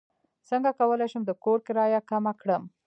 [0.49, 2.63] څنګه کولی شم د کور کرایه کمه کړم